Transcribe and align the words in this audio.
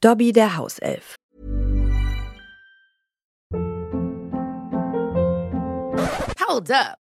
Dobby 0.00 0.32
der 0.32 0.56
Hauself. 0.56 1.16
Hold 6.38 6.70
up. 6.70 7.07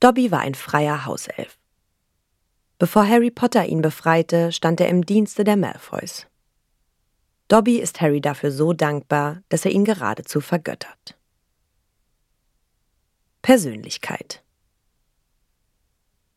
Dobby 0.00 0.30
war 0.30 0.40
ein 0.40 0.54
freier 0.54 1.06
Hauself. 1.06 1.58
Bevor 2.78 3.08
Harry 3.08 3.30
Potter 3.30 3.66
ihn 3.66 3.82
befreite, 3.82 4.52
stand 4.52 4.80
er 4.80 4.88
im 4.88 5.04
Dienste 5.04 5.42
der 5.42 5.56
Malfoys. 5.56 6.26
Dobby 7.48 7.78
ist 7.78 8.00
Harry 8.00 8.20
dafür 8.20 8.52
so 8.52 8.72
dankbar, 8.72 9.42
dass 9.48 9.64
er 9.64 9.72
ihn 9.72 9.84
geradezu 9.84 10.40
vergöttert. 10.40 11.18
Persönlichkeit 13.42 14.44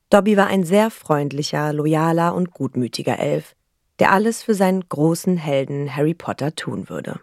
Dobby 0.09 0.35
war 0.35 0.47
ein 0.47 0.63
sehr 0.63 0.89
freundlicher, 0.89 1.71
loyaler 1.71 2.33
und 2.33 2.51
gutmütiger 2.51 3.19
Elf, 3.19 3.55
der 3.99 4.11
alles 4.11 4.43
für 4.43 4.55
seinen 4.55 4.87
großen 4.89 5.37
Helden 5.37 5.95
Harry 5.95 6.13
Potter 6.13 6.55
tun 6.55 6.89
würde. 6.89 7.19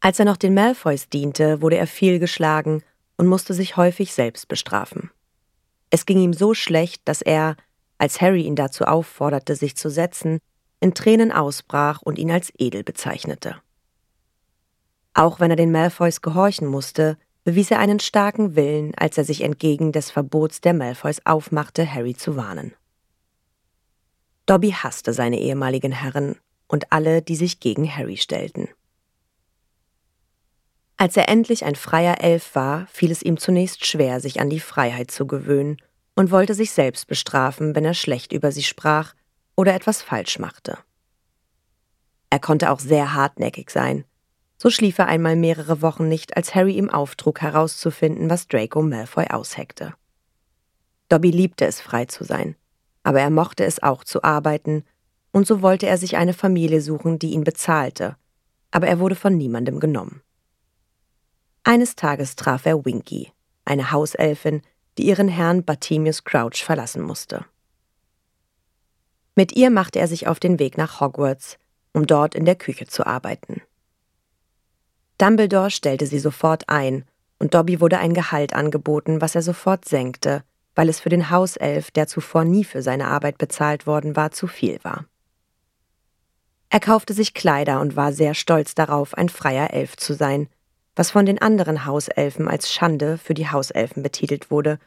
Als 0.00 0.18
er 0.18 0.24
noch 0.24 0.36
den 0.36 0.54
Malfoys 0.54 1.08
diente, 1.08 1.60
wurde 1.60 1.76
er 1.76 1.86
viel 1.86 2.18
geschlagen 2.18 2.82
und 3.18 3.26
musste 3.26 3.54
sich 3.54 3.76
häufig 3.76 4.14
selbst 4.14 4.48
bestrafen. 4.48 5.10
Es 5.96 6.04
ging 6.04 6.18
ihm 6.18 6.34
so 6.34 6.52
schlecht, 6.52 7.00
dass 7.06 7.22
er, 7.22 7.56
als 7.96 8.20
Harry 8.20 8.42
ihn 8.42 8.54
dazu 8.54 8.84
aufforderte, 8.84 9.56
sich 9.56 9.78
zu 9.78 9.88
setzen, 9.88 10.40
in 10.78 10.92
Tränen 10.92 11.32
ausbrach 11.32 12.02
und 12.02 12.18
ihn 12.18 12.30
als 12.30 12.52
edel 12.58 12.84
bezeichnete. 12.84 13.56
Auch 15.14 15.40
wenn 15.40 15.50
er 15.50 15.56
den 15.56 15.72
Malfoys 15.72 16.20
gehorchen 16.20 16.68
musste, 16.68 17.16
bewies 17.44 17.70
er 17.70 17.78
einen 17.78 17.98
starken 17.98 18.56
Willen, 18.56 18.94
als 18.96 19.16
er 19.16 19.24
sich 19.24 19.40
entgegen 19.40 19.90
des 19.90 20.10
Verbots 20.10 20.60
der 20.60 20.74
Malfoys 20.74 21.24
aufmachte, 21.24 21.90
Harry 21.90 22.14
zu 22.14 22.36
warnen. 22.36 22.74
Dobby 24.44 24.72
hasste 24.72 25.14
seine 25.14 25.40
ehemaligen 25.40 25.92
Herren 25.92 26.36
und 26.68 26.92
alle, 26.92 27.22
die 27.22 27.36
sich 27.36 27.58
gegen 27.58 27.90
Harry 27.90 28.18
stellten. 28.18 28.68
Als 30.98 31.16
er 31.16 31.30
endlich 31.30 31.64
ein 31.64 31.74
freier 31.74 32.20
Elf 32.20 32.54
war, 32.54 32.86
fiel 32.88 33.10
es 33.10 33.22
ihm 33.22 33.38
zunächst 33.38 33.86
schwer, 33.86 34.20
sich 34.20 34.40
an 34.40 34.50
die 34.50 34.60
Freiheit 34.60 35.10
zu 35.10 35.26
gewöhnen 35.26 35.78
und 36.16 36.32
wollte 36.32 36.54
sich 36.54 36.72
selbst 36.72 37.06
bestrafen, 37.06 37.76
wenn 37.76 37.84
er 37.84 37.94
schlecht 37.94 38.32
über 38.32 38.50
sie 38.50 38.64
sprach 38.64 39.14
oder 39.54 39.74
etwas 39.74 40.02
falsch 40.02 40.40
machte. 40.40 40.78
Er 42.30 42.40
konnte 42.40 42.70
auch 42.70 42.80
sehr 42.80 43.14
hartnäckig 43.14 43.70
sein. 43.70 44.04
So 44.58 44.70
schlief 44.70 44.98
er 44.98 45.06
einmal 45.06 45.36
mehrere 45.36 45.82
Wochen 45.82 46.08
nicht, 46.08 46.36
als 46.36 46.54
Harry 46.54 46.76
ihm 46.76 46.90
auftrug, 46.90 47.42
herauszufinden, 47.42 48.28
was 48.30 48.48
Draco 48.48 48.82
Malfoy 48.82 49.26
ausheckte. 49.28 49.94
Dobby 51.08 51.30
liebte 51.30 51.66
es, 51.66 51.80
frei 51.80 52.06
zu 52.06 52.24
sein, 52.24 52.56
aber 53.02 53.20
er 53.20 53.30
mochte 53.30 53.64
es 53.64 53.82
auch 53.82 54.02
zu 54.02 54.24
arbeiten, 54.24 54.84
und 55.30 55.46
so 55.46 55.60
wollte 55.60 55.86
er 55.86 55.98
sich 55.98 56.16
eine 56.16 56.32
Familie 56.32 56.80
suchen, 56.80 57.18
die 57.18 57.32
ihn 57.32 57.44
bezahlte, 57.44 58.16
aber 58.70 58.86
er 58.88 58.98
wurde 58.98 59.14
von 59.14 59.36
niemandem 59.36 59.78
genommen. 59.78 60.22
Eines 61.62 61.94
Tages 61.94 62.36
traf 62.36 62.64
er 62.64 62.84
Winky, 62.84 63.32
eine 63.66 63.90
Hauselfin, 63.90 64.62
die 64.98 65.06
ihren 65.06 65.28
Herrn 65.28 65.64
Bartimius 65.64 66.24
Crouch 66.24 66.64
verlassen 66.64 67.02
musste. 67.02 67.44
Mit 69.34 69.54
ihr 69.54 69.70
machte 69.70 69.98
er 69.98 70.08
sich 70.08 70.26
auf 70.26 70.40
den 70.40 70.58
Weg 70.58 70.78
nach 70.78 71.00
Hogwarts, 71.00 71.58
um 71.92 72.06
dort 72.06 72.34
in 72.34 72.44
der 72.44 72.56
Küche 72.56 72.86
zu 72.86 73.06
arbeiten. 73.06 73.60
Dumbledore 75.18 75.70
stellte 75.70 76.06
sie 76.06 76.18
sofort 76.18 76.68
ein, 76.68 77.04
und 77.38 77.54
Dobby 77.54 77.80
wurde 77.80 77.98
ein 77.98 78.14
Gehalt 78.14 78.54
angeboten, 78.54 79.20
was 79.20 79.34
er 79.34 79.42
sofort 79.42 79.86
senkte, 79.86 80.42
weil 80.74 80.88
es 80.88 81.00
für 81.00 81.08
den 81.08 81.30
Hauself, 81.30 81.90
der 81.90 82.06
zuvor 82.06 82.44
nie 82.44 82.64
für 82.64 82.82
seine 82.82 83.08
Arbeit 83.08 83.38
bezahlt 83.38 83.86
worden 83.86 84.16
war, 84.16 84.30
zu 84.30 84.46
viel 84.46 84.78
war. 84.82 85.06
Er 86.68 86.80
kaufte 86.80 87.14
sich 87.14 87.34
Kleider 87.34 87.80
und 87.80 87.96
war 87.96 88.12
sehr 88.12 88.34
stolz 88.34 88.74
darauf, 88.74 89.14
ein 89.14 89.28
freier 89.28 89.72
Elf 89.72 89.96
zu 89.96 90.14
sein, 90.14 90.48
was 90.96 91.10
von 91.10 91.26
den 91.26 91.40
anderen 91.40 91.84
Hauselfen 91.84 92.48
als 92.48 92.72
Schande 92.72 93.18
für 93.18 93.34
die 93.34 93.50
Hauselfen 93.50 94.02
betitelt 94.02 94.50
wurde 94.50 94.78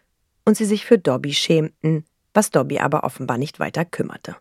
und 0.44 0.58
sie 0.58 0.66
sich 0.66 0.86
für 0.86 0.98
Dobby 0.98 1.34
schämten, 1.34 2.04
was 2.34 2.50
Dobby 2.50 2.80
aber 2.80 3.04
offenbar 3.04 3.38
nicht 3.38 3.60
weiter 3.60 3.86
kümmerte. 3.86 4.36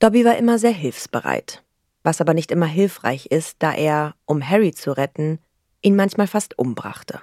Dobby 0.00 0.24
war 0.24 0.36
immer 0.36 0.58
sehr 0.58 0.72
hilfsbereit, 0.72 1.62
was 2.02 2.20
aber 2.20 2.34
nicht 2.34 2.50
immer 2.50 2.66
hilfreich 2.66 3.26
ist, 3.26 3.56
da 3.60 3.72
er, 3.72 4.16
um 4.26 4.46
Harry 4.46 4.72
zu 4.72 4.96
retten, 4.96 5.38
ihn 5.80 5.96
manchmal 5.96 6.26
fast 6.26 6.58
umbrachte. 6.58 7.20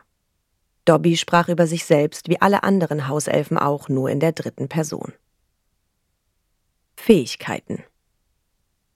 Dobby 0.86 1.18
sprach 1.18 1.50
über 1.50 1.68
sich 1.68 1.86
selbst 1.86 2.30
wie 2.30 2.42
alle 2.42 2.64
anderen 2.64 3.08
Hauselfen 3.08 3.58
auch 3.58 3.90
nur 3.90 4.10
in 4.10 4.20
der 4.20 4.32
dritten 4.32 4.68
Person. 4.70 5.14
Fähigkeiten 6.96 7.84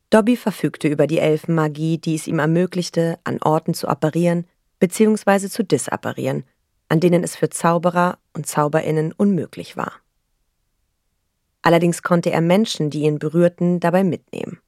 Dobby 0.09 0.37
verfügte 0.37 0.87
über 0.87 1.07
die 1.07 1.19
Elfenmagie, 1.19 1.97
die 1.97 2.15
es 2.15 2.27
ihm 2.27 2.39
ermöglichte, 2.39 3.17
an 3.23 3.41
Orten 3.41 3.73
zu 3.73 3.87
apparieren 3.87 4.45
bzw. 4.79 5.49
zu 5.49 5.63
disapparieren, 5.63 6.43
an 6.89 6.99
denen 6.99 7.23
es 7.23 7.35
für 7.35 7.49
Zauberer 7.49 8.19
und 8.33 8.47
Zauberinnen 8.47 9.11
unmöglich 9.11 9.75
war. 9.77 9.93
Allerdings 11.61 12.03
konnte 12.03 12.31
er 12.31 12.41
Menschen, 12.41 12.91
die 12.91 13.03
ihn 13.03 13.17
berührten, 13.17 13.79
dabei 13.79 14.03
mitnehmen. 14.03 14.59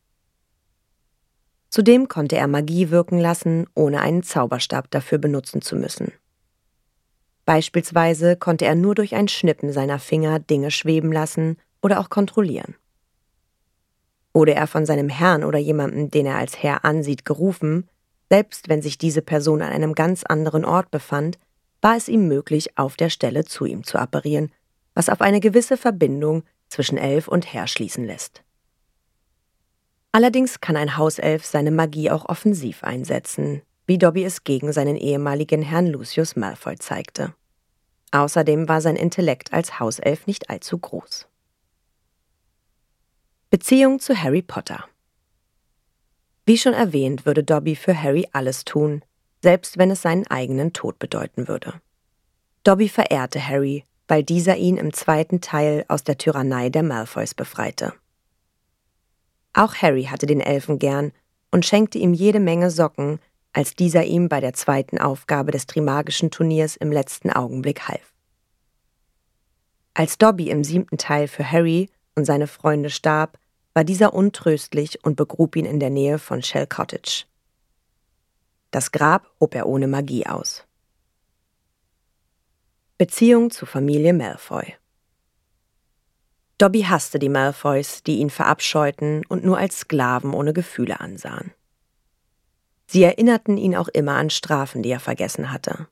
Zudem 1.70 2.08
konnte 2.08 2.38
er 2.38 2.48
Magie 2.48 2.90
wirken 2.90 3.20
lassen, 3.20 3.68
ohne 3.76 4.02
einen 4.02 4.24
Zauberstab 4.24 4.90
dafür 4.90 5.20
benutzen 5.20 5.62
zu 5.62 5.76
müssen. 5.76 6.12
Beispielsweise 7.46 8.36
konnte 8.36 8.66
er 8.66 8.76
nur 8.76 8.96
durch 8.96 9.16
ein 9.16 9.28
Schnippen 9.28 9.72
seiner 9.72 10.00
Finger 10.00 10.40
Dinge 10.40 10.72
schweben 10.72 11.12
lassen 11.12 11.58
oder 11.82 12.00
auch 12.00 12.10
kontrollieren. 12.10 12.76
Wurde 14.38 14.54
er 14.54 14.68
von 14.68 14.86
seinem 14.86 15.10
Herrn 15.10 15.44
oder 15.44 15.58
jemandem, 15.58 16.12
den 16.12 16.28
er 16.28 16.36
als 16.36 16.62
Herr 16.62 16.86
ansieht, 16.86 17.26
gerufen, 17.26 17.90
selbst 18.30 18.70
wenn 18.70 18.84
sich 18.84 19.00
diese 19.00 19.24
Person 19.24 19.64
an 19.64 19.72
einem 19.74 19.96
ganz 19.96 20.24
anderen 20.24 20.64
Ort 20.64 20.92
befand, 20.92 21.40
war 21.82 21.98
es 21.98 22.08
ihm 22.08 22.28
möglich, 22.28 22.78
auf 22.78 22.98
der 22.98 23.10
Stelle 23.10 23.46
zu 23.46 23.66
ihm 23.66 23.84
zu 23.84 23.98
apparieren, 23.98 24.52
was 24.94 25.10
auf 25.10 25.22
eine 25.22 25.40
gewisse 25.40 25.76
Verbindung 25.76 26.44
zwischen 26.70 27.00
Elf 27.00 27.28
und 27.28 27.52
Herr 27.52 27.66
schließen 27.66 28.06
lässt. 28.06 28.44
Allerdings 30.12 30.62
kann 30.62 30.78
ein 30.78 30.98
Hauself 30.98 31.44
seine 31.44 31.72
Magie 31.72 32.12
auch 32.12 32.30
offensiv 32.30 32.84
einsetzen, 32.84 33.64
wie 33.88 33.98
Dobby 33.98 34.24
es 34.24 34.44
gegen 34.44 34.72
seinen 34.72 34.98
ehemaligen 34.98 35.64
Herrn 35.64 35.88
Lucius 35.88 36.36
Malfoy 36.36 36.76
zeigte. 36.76 37.34
Außerdem 38.12 38.70
war 38.70 38.82
sein 38.82 38.98
Intellekt 38.98 39.52
als 39.52 39.80
Hauself 39.80 40.28
nicht 40.28 40.52
allzu 40.52 40.78
groß. 40.78 41.28
Beziehung 43.58 44.00
zu 44.00 44.16
Harry 44.16 44.44
Potter 44.44 44.84
Wie 46.46 46.60
schon 46.60 46.74
erwähnt, 46.76 47.26
würde 47.26 47.44
Dobby 47.44 47.76
für 47.76 48.00
Harry 48.00 48.28
alles 48.32 48.66
tun, 48.66 49.02
selbst 49.42 49.80
wenn 49.80 49.90
es 49.90 50.04
seinen 50.04 50.28
eigenen 50.28 50.74
Tod 50.74 51.00
bedeuten 51.00 51.48
würde. 51.48 51.82
Dobby 52.64 52.88
verehrte 52.88 53.44
Harry, 53.44 53.84
weil 54.08 54.22
dieser 54.22 54.58
ihn 54.58 54.78
im 54.78 54.94
zweiten 54.94 55.42
Teil 55.42 55.86
aus 55.88 56.04
der 56.04 56.20
Tyrannei 56.20 56.70
der 56.70 56.84
Malfoys 56.84 57.34
befreite. 57.34 57.96
Auch 59.54 59.74
Harry 59.74 60.04
hatte 60.04 60.28
den 60.28 60.40
Elfen 60.40 60.78
gern 60.78 61.12
und 61.50 61.66
schenkte 61.66 61.98
ihm 61.98 62.14
jede 62.14 62.40
Menge 62.40 62.70
Socken, 62.70 63.18
als 63.54 63.74
dieser 63.74 64.04
ihm 64.04 64.30
bei 64.30 64.40
der 64.40 64.54
zweiten 64.54 65.00
Aufgabe 65.00 65.50
des 65.50 65.66
Trimagischen 65.66 66.30
Turniers 66.30 66.76
im 66.76 66.92
letzten 66.92 67.32
Augenblick 67.32 67.88
half. 67.88 68.14
Als 69.96 70.20
Dobby 70.20 70.52
im 70.52 70.64
siebten 70.64 71.00
Teil 71.00 71.28
für 71.28 71.52
Harry 71.52 71.90
und 72.14 72.26
seine 72.26 72.46
Freunde 72.46 72.92
starb, 72.92 73.40
war 73.78 73.84
dieser 73.84 74.16
untröstlich 74.16 75.06
und 75.06 75.18
begrub 75.18 75.56
ihn 75.56 75.66
in 75.66 75.80
der 75.80 75.92
Nähe 75.92 76.18
von 76.18 76.42
Shell 76.42 76.66
Cottage. 76.66 77.26
Das 78.72 78.92
Grab 78.92 79.30
hob 79.40 79.54
er 79.54 79.68
ohne 79.68 79.86
Magie 79.86 80.26
aus. 80.26 80.66
Beziehung 82.98 83.52
zu 83.52 83.68
Familie 83.68 84.14
Malfoy 84.14 84.74
Dobby 86.58 86.82
hasste 86.90 87.20
die 87.20 87.30
Malfoys, 87.30 88.02
die 88.02 88.18
ihn 88.18 88.32
verabscheuten 88.32 89.24
und 89.28 89.44
nur 89.46 89.60
als 89.60 89.82
Sklaven 89.82 90.34
ohne 90.34 90.54
Gefühle 90.54 91.00
ansahen. 91.00 91.52
Sie 92.88 93.04
erinnerten 93.04 93.58
ihn 93.58 93.76
auch 93.76 93.90
immer 93.90 94.16
an 94.16 94.32
Strafen, 94.32 94.82
die 94.82 94.90
er 94.90 95.00
vergessen 95.00 95.52
hatte. 95.52 95.88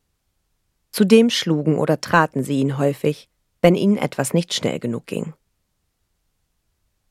Zudem 0.89 1.29
schlugen 1.29 1.77
oder 1.77 2.01
traten 2.01 2.43
sie 2.43 2.61
ihn 2.61 2.79
häufig, 2.79 3.29
wenn 3.61 3.75
ihnen 3.75 3.97
etwas 3.99 4.33
nicht 4.33 4.55
schnell 4.55 4.79
genug 4.79 5.05
ging. 5.05 5.35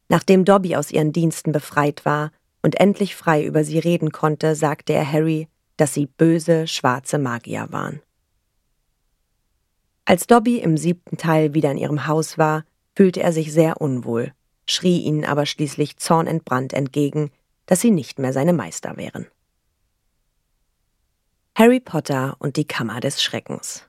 Nachdem 0.08 0.44
Dobby 0.44 0.76
aus 0.76 0.90
ihren 0.90 1.12
Diensten 1.12 1.52
befreit 1.52 2.04
war 2.04 2.30
und 2.62 2.80
endlich 2.80 3.16
frei 3.16 3.44
über 3.44 3.64
sie 3.64 3.78
reden 3.78 4.12
konnte, 4.12 4.54
sagte 4.54 4.92
er 4.92 5.10
Harry, 5.10 5.48
dass 5.76 5.94
sie 5.94 6.06
böse, 6.06 6.66
schwarze 6.66 7.18
Magier 7.18 7.66
waren. 7.70 8.00
Als 10.04 10.26
Dobby 10.26 10.58
im 10.58 10.76
siebten 10.76 11.16
Teil 11.16 11.54
wieder 11.54 11.70
in 11.70 11.78
ihrem 11.78 12.06
Haus 12.06 12.36
war, 12.36 12.64
fühlte 12.94 13.22
er 13.22 13.32
sich 13.32 13.52
sehr 13.52 13.80
unwohl, 13.80 14.32
schrie 14.66 15.00
ihnen 15.00 15.24
aber 15.24 15.46
schließlich 15.46 15.96
zornentbrannt 15.96 16.72
entgegen, 16.74 17.30
dass 17.66 17.80
sie 17.80 17.90
nicht 17.90 18.18
mehr 18.18 18.32
seine 18.32 18.52
Meister 18.52 18.96
wären. 18.96 19.26
Harry 21.56 21.80
Potter 21.80 22.36
und 22.38 22.56
die 22.56 22.66
Kammer 22.66 23.00
des 23.00 23.22
Schreckens. 23.22 23.88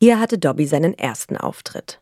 Hier 0.00 0.20
hatte 0.20 0.38
Dobby 0.38 0.66
seinen 0.66 0.94
ersten 0.94 1.36
Auftritt. 1.36 2.00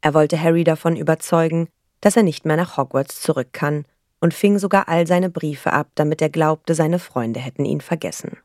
Er 0.00 0.14
wollte 0.14 0.40
Harry 0.40 0.64
davon 0.64 0.96
überzeugen, 0.96 1.68
dass 2.00 2.16
er 2.16 2.22
nicht 2.22 2.44
mehr 2.44 2.56
nach 2.56 2.76
Hogwarts 2.76 3.20
zurück 3.20 3.52
kann 3.52 3.84
und 4.20 4.34
fing 4.34 4.58
sogar 4.58 4.88
all 4.88 5.06
seine 5.06 5.30
Briefe 5.30 5.72
ab, 5.72 5.88
damit 5.94 6.22
er 6.22 6.30
glaubte, 6.30 6.74
seine 6.74 6.98
Freunde 6.98 7.40
hätten 7.40 7.64
ihn 7.64 7.80
vergessen. 7.80 8.38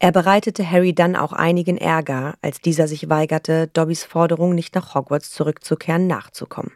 Er 0.00 0.12
bereitete 0.12 0.68
Harry 0.68 0.94
dann 0.94 1.16
auch 1.16 1.32
einigen 1.32 1.76
Ärger, 1.76 2.34
als 2.40 2.60
dieser 2.60 2.86
sich 2.86 3.08
weigerte, 3.08 3.66
Dobbys 3.68 4.04
Forderung, 4.04 4.54
nicht 4.54 4.74
nach 4.74 4.94
Hogwarts 4.94 5.32
zurückzukehren, 5.32 6.06
nachzukommen. 6.06 6.72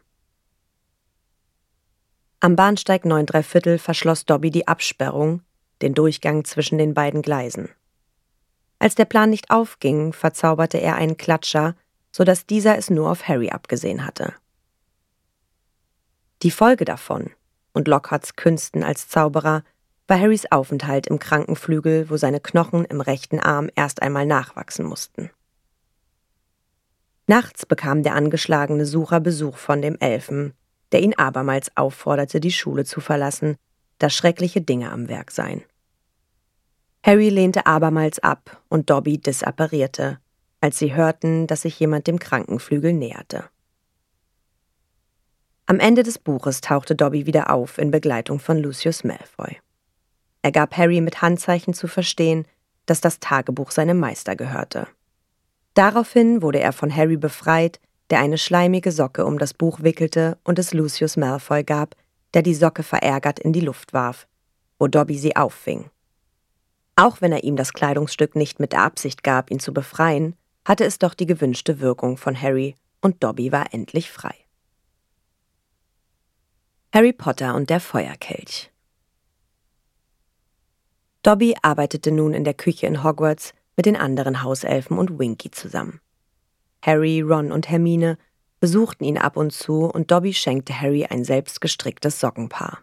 Am 2.41 2.57
Bahnsteig 2.57 3.05
9 3.05 3.27
Viertel 3.45 3.79
verschloss 3.79 4.25
Dobby 4.25 4.51
die 4.51 4.67
Absperrung, 4.67 5.43
den 5.83 5.95
Durchgang 5.95 6.45
zwischen 6.45 6.79
den 6.79 6.95
beiden 6.95 7.23
Gleisen. 7.23 7.69
Als 8.81 8.97
der 8.97 9.05
Plan 9.05 9.31
nicht 9.31 9.53
aufging, 9.53 10.13
verzauberte 10.13 10.79
er 10.79 10.97
einen 10.97 11.17
Klatscher, 11.17 11.77
so 12.13 12.25
dass 12.25 12.47
dieser 12.47 12.79
es 12.79 12.91
nur 12.91 13.11
auf 13.11 13.27
Harry 13.27 13.51
abgesehen 13.51 14.07
hatte. 14.07 14.35
Die 16.43 16.51
Folge 16.51 16.85
davon 16.85 17.31
und 17.73 17.89
Lockharts 17.89 18.37
Künsten 18.37 18.85
als 18.85 19.09
Zauberer 19.09 19.65
war 20.07 20.21
Harrys 20.21 20.51
Aufenthalt 20.51 21.07
im 21.07 21.19
Krankenflügel, 21.19 22.11
wo 22.11 22.17
seine 22.17 22.41
Knochen 22.41 22.85
im 22.85 23.01
rechten 23.01 23.41
Arm 23.41 23.71
erst 23.75 24.03
einmal 24.03 24.27
nachwachsen 24.27 24.85
mussten. 24.85 25.31
Nachts 27.27 27.65
bekam 27.65 28.03
der 28.03 28.15
angeschlagene 28.15 28.85
Sucher 28.85 29.21
Besuch 29.21 29.57
von 29.57 29.81
dem 29.81 29.97
Elfen, 30.01 30.55
der 30.91 31.03
ihn 31.03 31.15
abermals 31.15 31.75
aufforderte, 31.77 32.41
die 32.41 32.53
Schule 32.53 32.85
zu 32.85 33.01
verlassen, 33.01 33.57
da 33.99 34.11
schreckliche 34.11 34.61
Dinge 34.61 34.91
am 34.91 35.09
Werk 35.09 35.31
seien. 35.31 35.63
Harry 37.05 37.31
lehnte 37.31 37.67
abermals 37.67 38.19
ab 38.19 38.61
und 38.69 38.91
Dobby 38.91 39.19
disapparierte, 39.19 40.19
als 40.63 40.79
sie 40.79 40.95
hörten, 40.95 41.47
dass 41.47 41.63
sich 41.63 41.79
jemand 41.79 42.07
dem 42.07 42.19
Krankenflügel 42.19 42.93
näherte. 42.93 43.45
Am 45.67 45.81
Ende 45.81 46.05
des 46.05 46.19
Buches 46.19 46.61
tauchte 46.61 46.95
Dobby 46.95 47.27
wieder 47.27 47.51
auf 47.51 47.79
in 47.79 47.91
Begleitung 47.91 48.39
von 48.39 48.59
Lucius 48.59 49.05
Malfoy. 49.05 49.59
Er 50.43 50.53
gab 50.53 50.77
Harry 50.77 51.01
mit 51.01 51.21
Handzeichen 51.21 51.75
zu 51.75 51.89
verstehen, 51.89 52.47
dass 52.87 53.01
das 53.01 53.19
Tagebuch 53.19 53.73
seinem 53.73 53.99
Meister 53.99 54.37
gehörte. 54.37 54.87
Daraufhin 55.75 56.43
wurde 56.43 56.61
er 56.61 56.73
von 56.73 56.95
Harry 56.95 57.17
befreit, 57.17 57.81
der 58.11 58.21
eine 58.21 58.39
schleimige 58.39 58.93
Socke 58.93 59.25
um 59.25 59.39
das 59.39 59.55
Buch 59.55 59.81
wickelte 59.83 60.39
und 60.45 60.59
es 60.59 60.73
Lucius 60.73 61.17
Malfoy 61.17 61.65
gab, 61.65 61.97
der 62.35 62.43
die 62.43 62.55
Socke 62.55 62.85
verärgert 62.85 63.41
in 63.41 63.53
die 63.53 63.61
Luft 63.61 63.93
warf, 63.93 64.29
wo 64.79 64.87
Dobby 64.87 65.19
sie 65.19 65.35
auffing. 65.35 65.91
Auch 66.95 67.21
wenn 67.21 67.33
er 67.33 67.43
ihm 67.43 67.57
das 67.57 67.73
Kleidungsstück 67.73 68.37
nicht 68.37 68.61
mit 68.61 68.73
der 68.73 68.83
Absicht 68.83 69.25
gab, 69.25 69.51
ihn 69.51 69.59
zu 69.59 69.73
befreien, 69.73 70.37
hatte 70.65 70.85
es 70.85 70.99
doch 70.99 71.15
die 71.15 71.27
gewünschte 71.27 71.81
Wirkung 71.81 72.17
von 72.17 72.41
Harry 72.41 72.75
und 73.01 73.23
Dobby 73.23 73.53
war 73.53 73.73
endlich 73.75 74.11
frei. 74.11 74.35
Harry 76.95 77.13
Potter 77.13 77.55
und 77.55 77.71
der 77.71 77.81
Feuerkelch 77.81 78.71
Dobby 81.23 81.55
arbeitete 81.63 82.11
nun 82.11 82.35
in 82.35 82.45
der 82.45 82.55
Küche 82.55 82.87
in 82.87 83.05
Hogwarts 83.05 83.55
mit 83.77 83.87
den 83.87 83.97
anderen 83.97 84.43
Hauselfen 84.43 84.99
und 84.99 85.19
Winky 85.19 85.51
zusammen. 85.51 86.01
Harry, 86.83 87.21
Ron 87.21 87.53
und 87.53 87.71
Hermine 87.71 88.19
besuchten 88.61 89.05
ihn 89.05 89.19
ab 89.19 89.37
und 89.37 89.53
zu 89.53 89.85
und 89.87 90.11
Dobby 90.11 90.35
schenkte 90.35 90.81
Harry 90.81 91.05
ein 91.05 91.25
selbstgestricktes 91.25 92.21
Sockenpaar. 92.21 92.81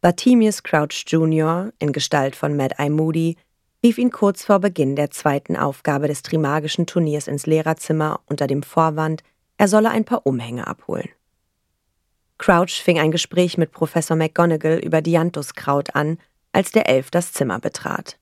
Bartimius 0.00 0.62
Crouch 0.62 1.04
Jr. 1.06 1.72
in 1.78 1.92
Gestalt 1.92 2.34
von 2.34 2.56
Mad-Eye 2.56 2.90
Moody 2.90 3.36
rief 3.82 3.98
ihn 3.98 4.10
kurz 4.10 4.44
vor 4.44 4.58
Beginn 4.58 4.96
der 4.96 5.10
zweiten 5.10 5.56
Aufgabe 5.56 6.08
des 6.08 6.22
Trimagischen 6.22 6.86
Turniers 6.86 7.28
ins 7.28 7.46
Lehrerzimmer 7.46 8.20
unter 8.26 8.46
dem 8.46 8.62
Vorwand, 8.62 9.22
er 9.56 9.68
solle 9.68 9.90
ein 9.90 10.04
paar 10.04 10.26
Umhänge 10.26 10.66
abholen. 10.66 11.08
Crouch 12.38 12.82
fing 12.82 12.98
ein 12.98 13.10
Gespräch 13.10 13.58
mit 13.58 13.72
Professor 13.72 14.16
McGonagall 14.16 14.78
über 14.78 15.02
Dianthuskraut 15.02 15.94
an 15.94 16.18
als 16.52 16.72
der 16.72 16.88
Elf 16.88 17.10
das 17.10 17.32
Zimmer 17.32 17.58
betrat. 17.60 18.18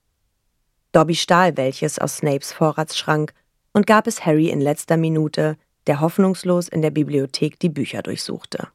Dobby 0.91 1.15
stahl 1.15 1.57
welches 1.57 1.99
aus 1.99 2.17
Snapes 2.17 2.51
Vorratsschrank 2.51 3.33
und 3.73 3.87
gab 3.87 4.07
es 4.07 4.25
Harry 4.25 4.49
in 4.49 4.61
letzter 4.61 4.97
Minute, 4.97 5.57
der 5.87 5.99
hoffnungslos 5.99 6.67
in 6.67 6.81
der 6.81 6.91
Bibliothek 6.91 7.59
die 7.59 7.69
Bücher 7.69 8.01
durchsuchte. 8.01 8.67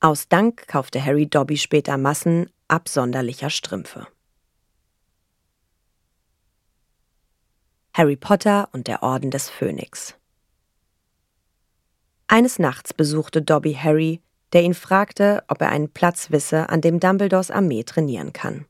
Aus 0.00 0.28
Dank 0.28 0.68
kaufte 0.68 1.04
Harry 1.04 1.26
Dobby 1.26 1.56
später 1.56 1.96
Massen 1.96 2.50
absonderlicher 2.68 3.50
Strümpfe. 3.50 4.06
Harry 7.98 8.14
Potter 8.14 8.68
und 8.70 8.86
der 8.86 9.02
Orden 9.02 9.32
des 9.32 9.50
Phönix 9.50 10.14
Eines 12.28 12.60
Nachts 12.60 12.94
besuchte 12.94 13.42
Dobby 13.42 13.74
Harry, 13.74 14.20
der 14.52 14.62
ihn 14.62 14.74
fragte, 14.74 15.42
ob 15.48 15.60
er 15.62 15.70
einen 15.70 15.88
Platz 15.88 16.30
wisse, 16.30 16.68
an 16.68 16.80
dem 16.80 17.00
Dumbledores 17.00 17.50
Armee 17.50 17.82
trainieren 17.82 18.32
kann. 18.32 18.66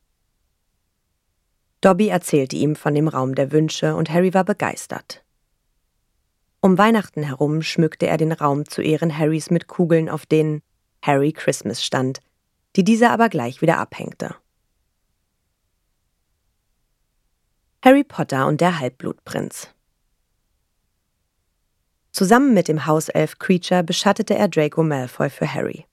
Dobby 1.83 2.09
erzählte 2.09 2.57
ihm 2.57 2.75
von 2.75 2.95
dem 2.95 3.07
Raum 3.07 3.35
der 3.35 3.53
Wünsche 3.53 3.97
und 3.97 4.09
Harry 4.09 4.33
war 4.33 4.45
begeistert. 4.45 5.23
Um 6.63 6.79
Weihnachten 6.79 7.23
herum 7.23 7.61
schmückte 7.61 8.07
er 8.07 8.17
den 8.17 8.33
Raum 8.33 8.67
zu 8.67 8.81
Ehren 8.81 9.15
Harrys 9.19 9.51
mit 9.51 9.67
Kugeln, 9.67 10.09
auf 10.09 10.25
denen 10.25 10.63
Harry 11.03 11.33
Christmas 11.33 11.85
stand, 11.85 12.21
die 12.77 12.83
dieser 12.83 13.11
aber 13.11 13.29
gleich 13.29 13.61
wieder 13.61 13.77
abhängte. 13.77 14.35
Harry 17.81 18.03
Potter 18.03 18.49
und 18.49 18.61
der 18.61 18.81
Halbblutprinz 18.81 19.69
Zusammen 22.11 22.53
mit 22.53 22.67
dem 22.67 22.87
Hauself 22.87 23.39
Creature 23.39 23.85
beschattete 23.85 24.35
er 24.35 24.49
Draco 24.49 24.83
Malfoy 24.83 25.31
für 25.31 25.55
Harry. 25.55 25.87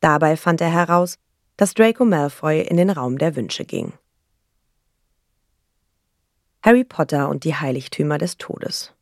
Dabei 0.00 0.38
fand 0.38 0.62
er 0.62 0.70
heraus, 0.70 1.18
dass 1.58 1.74
Draco 1.74 2.06
Malfoy 2.06 2.62
in 2.62 2.78
den 2.78 2.88
Raum 2.88 3.18
der 3.18 3.36
Wünsche 3.36 3.66
ging. 3.66 3.92
Harry 6.62 6.84
Potter 6.84 7.28
und 7.28 7.44
die 7.44 7.54
Heiligtümer 7.54 8.16
des 8.16 8.38
Todes. 8.38 8.94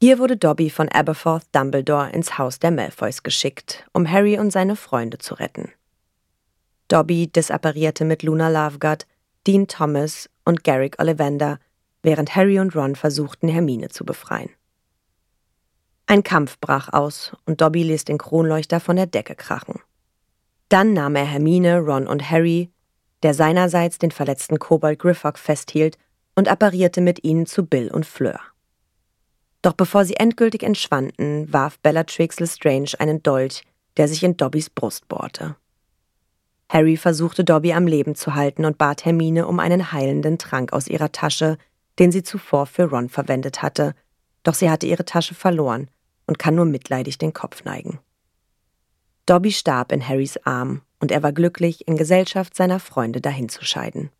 Hier 0.00 0.20
wurde 0.20 0.36
Dobby 0.36 0.70
von 0.70 0.88
Aberforth 0.88 1.46
Dumbledore 1.50 2.10
ins 2.10 2.38
Haus 2.38 2.60
der 2.60 2.70
Malfoys 2.70 3.24
geschickt, 3.24 3.84
um 3.92 4.08
Harry 4.08 4.38
und 4.38 4.52
seine 4.52 4.76
Freunde 4.76 5.18
zu 5.18 5.34
retten. 5.34 5.72
Dobby 6.86 7.26
disapparierte 7.26 8.04
mit 8.04 8.22
Luna 8.22 8.48
Lovegood, 8.48 9.06
Dean 9.46 9.68
Thomas 9.68 10.28
und 10.44 10.64
Garrick 10.64 11.00
Ollivander 11.00 11.58
während 12.02 12.34
Harry 12.34 12.58
und 12.58 12.74
Ron 12.74 12.96
versuchten, 12.96 13.48
Hermine 13.48 13.88
zu 13.88 14.04
befreien. 14.04 14.50
Ein 16.06 16.22
Kampf 16.22 16.58
brach 16.60 16.92
aus 16.92 17.32
und 17.46 17.60
Dobby 17.60 17.82
ließ 17.82 18.04
den 18.04 18.18
Kronleuchter 18.18 18.80
von 18.80 18.96
der 18.96 19.06
Decke 19.06 19.34
krachen. 19.34 19.80
Dann 20.68 20.92
nahm 20.92 21.16
er 21.16 21.24
Hermine, 21.24 21.78
Ron 21.78 22.06
und 22.06 22.30
Harry, 22.30 22.70
der 23.22 23.34
seinerseits 23.34 23.98
den 23.98 24.10
verletzten 24.10 24.58
Kobold 24.58 24.98
Griffock 24.98 25.38
festhielt, 25.38 25.98
und 26.36 26.48
apparierte 26.48 27.00
mit 27.00 27.22
ihnen 27.24 27.44
zu 27.44 27.66
Bill 27.66 27.90
und 27.90 28.06
Fleur. 28.06 28.40
Doch 29.62 29.74
bevor 29.74 30.04
sie 30.04 30.14
endgültig 30.14 30.62
entschwanden, 30.62 31.52
warf 31.52 31.78
Bellatrix 31.80 32.40
Lestrange 32.40 32.92
einen 32.98 33.22
Dolch, 33.22 33.64
der 33.96 34.08
sich 34.08 34.22
in 34.22 34.36
Dobbys 34.36 34.70
Brust 34.70 35.06
bohrte. 35.08 35.56
Harry 36.72 36.96
versuchte 36.96 37.42
Dobby 37.42 37.72
am 37.72 37.88
Leben 37.88 38.14
zu 38.14 38.36
halten 38.36 38.64
und 38.64 38.78
bat 38.78 39.04
Hermine 39.04 39.48
um 39.48 39.58
einen 39.58 39.90
heilenden 39.90 40.38
Trank 40.38 40.72
aus 40.72 40.86
ihrer 40.86 41.10
Tasche, 41.10 41.58
den 41.98 42.12
sie 42.12 42.22
zuvor 42.22 42.64
für 42.66 42.84
Ron 42.84 43.08
verwendet 43.08 43.60
hatte, 43.60 43.92
doch 44.44 44.54
sie 44.54 44.70
hatte 44.70 44.86
ihre 44.86 45.04
Tasche 45.04 45.34
verloren 45.34 45.90
und 46.28 46.38
kann 46.38 46.54
nur 46.54 46.66
mitleidig 46.66 47.18
den 47.18 47.32
Kopf 47.32 47.64
neigen. 47.64 47.98
Dobby 49.26 49.50
starb 49.50 49.90
in 49.90 50.06
Harrys 50.06 50.36
Arm 50.44 50.82
und 51.00 51.10
er 51.10 51.24
war 51.24 51.32
glücklich, 51.32 51.88
in 51.88 51.96
Gesellschaft 51.96 52.54
seiner 52.54 52.78
Freunde 52.78 53.20
dahinzuscheiden. 53.20 54.10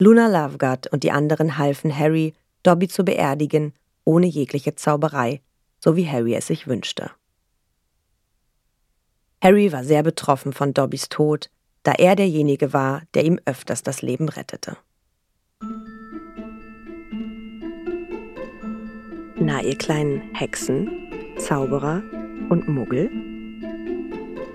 Luna 0.00 0.26
Lovegood 0.26 0.88
und 0.88 1.04
die 1.04 1.12
anderen 1.12 1.56
halfen 1.56 1.96
Harry, 1.96 2.34
Dobby 2.64 2.88
zu 2.88 3.04
beerdigen, 3.04 3.74
ohne 4.02 4.26
jegliche 4.26 4.74
Zauberei, 4.74 5.40
so 5.78 5.94
wie 5.94 6.08
Harry 6.08 6.34
es 6.34 6.48
sich 6.48 6.66
wünschte. 6.66 7.12
Harry 9.40 9.72
war 9.72 9.84
sehr 9.84 10.02
betroffen 10.02 10.52
von 10.52 10.74
Dobbys 10.74 11.08
Tod, 11.08 11.50
da 11.84 11.92
er 11.92 12.16
derjenige 12.16 12.72
war, 12.72 13.02
der 13.14 13.24
ihm 13.24 13.38
öfters 13.44 13.82
das 13.82 14.02
Leben 14.02 14.28
rettete. 14.28 14.76
Na, 19.36 19.62
ihr 19.62 19.78
kleinen 19.78 20.34
Hexen, 20.34 20.90
Zauberer 21.38 22.02
und 22.48 22.66
Muggel? 22.68 23.08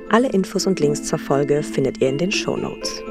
Alle 0.10 0.30
Infos 0.30 0.68
und 0.68 0.80
Links 0.82 1.04
zur 1.04 1.18
Folge 1.18 1.63
findet 1.63 2.02
ihr 2.02 2.10
in 2.10 2.18
den 2.18 2.32
Show 2.32 2.58
Notes. 2.58 3.02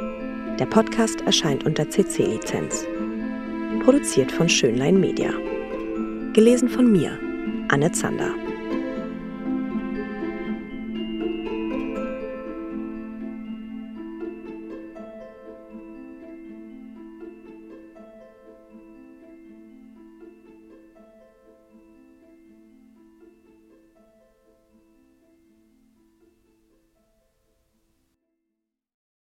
Der 0.59 0.67
Podcast 0.67 1.23
erscheint 1.23 1.65
unter 1.65 1.89
CC-Lizenz. 1.89 2.87
Produziert 3.83 4.31
von 4.31 4.49
Schönlein 4.49 5.01
Media. 5.01 5.33
Gelesen 6.35 6.69
von 6.69 6.93
mir, 6.93 7.19
Anne 7.69 7.91
Zander. 7.93 8.35